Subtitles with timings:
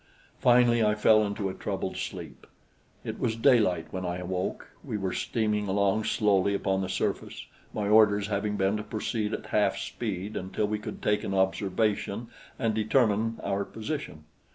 [0.39, 2.47] Finally I fell into a troubled sleep.
[3.03, 4.71] It was daylight when I awoke.
[4.83, 9.45] We were steaming along slowly upon the surface, my orders having been to proceed at
[9.45, 14.23] half speed until we could take an observation and determine our position.